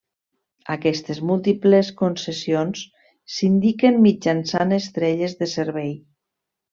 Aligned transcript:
Aquestes 0.75 1.19
múltiples 1.31 1.91
concessions 1.99 2.81
s'indiquen 3.37 3.99
mitjançant 4.09 4.73
estrelles 4.83 5.37
de 5.43 5.49
servei. 5.57 5.93